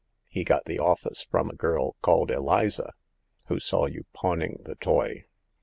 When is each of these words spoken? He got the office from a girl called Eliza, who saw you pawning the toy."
He 0.27 0.43
got 0.43 0.65
the 0.65 0.79
office 0.79 1.21
from 1.21 1.51
a 1.51 1.55
girl 1.55 1.95
called 2.01 2.31
Eliza, 2.31 2.93
who 3.49 3.59
saw 3.59 3.85
you 3.85 4.05
pawning 4.13 4.57
the 4.65 4.73
toy." 4.73 5.25